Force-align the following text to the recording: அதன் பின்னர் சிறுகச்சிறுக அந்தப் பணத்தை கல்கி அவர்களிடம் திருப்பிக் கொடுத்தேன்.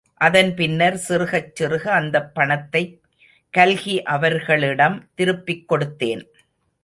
அதன் 0.17 0.55
பின்னர் 0.55 0.95
சிறுகச்சிறுக 1.09 1.83
அந்தப் 1.91 2.33
பணத்தை 2.33 3.01
கல்கி 3.53 4.03
அவர்களிடம் 4.03 5.09
திருப்பிக் 5.15 5.71
கொடுத்தேன். 5.71 6.23